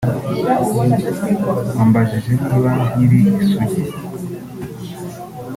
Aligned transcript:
Ambajije 1.81 2.33
niba 2.43 2.71
nkiri 2.91 3.21
isugi 3.45 3.83